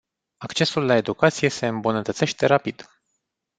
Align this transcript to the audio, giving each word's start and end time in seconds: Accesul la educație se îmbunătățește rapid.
Accesul 0.37 0.85
la 0.85 0.95
educație 0.95 1.49
se 1.49 1.67
îmbunătățește 1.67 2.45
rapid. 2.45 2.89